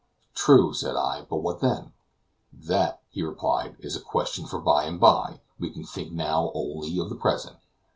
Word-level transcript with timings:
"True," 0.33 0.73
said 0.73 0.95
I, 0.95 1.27
"but 1.29 1.43
what 1.43 1.59
then?" 1.59 1.93
"That," 2.51 3.03
he 3.11 3.21
replied, 3.21 3.75
"is 3.81 3.95
a 3.95 4.01
question 4.01 4.47
for 4.47 4.59
bye 4.59 4.85
and 4.85 4.99
bye. 4.99 5.41
We 5.59 5.69
can 5.69 5.83
think 5.85 6.11
now 6.11 6.49
only 6.55 6.97
of 6.97 7.09
the 7.11 7.15
present." 7.15 7.57